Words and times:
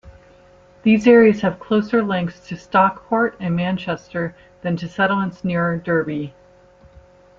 These 0.81 1.05
areas 1.07 1.41
have 1.41 1.59
closer 1.59 2.01
links 2.01 2.39
to 2.47 2.55
Stockport 2.57 3.35
and 3.39 3.55
Manchester 3.55 4.35
than 4.63 4.75
to 4.77 4.87
settlements 4.87 5.43
nearer 5.43 5.77
Derby. 5.77 6.33